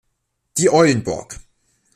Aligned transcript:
Die 0.57 0.71
Eulenburg. 0.71 1.39